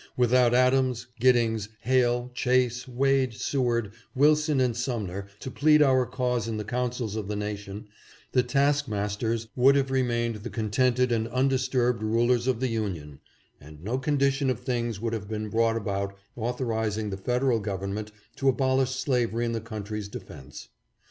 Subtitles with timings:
[0.17, 6.07] With out Adams, Giddings, Hale, Chase, Wade, Seward, Wil son and Sumner to plead our
[6.07, 7.87] cause in the councils of the nation,
[8.31, 13.19] the taskmasters would have remained the contented and undisturbed rulers of the Union,
[13.59, 18.49] and no condition of things would have been brought about authorizing the Federal Government to
[18.49, 20.69] abolish slavery in the country's defense.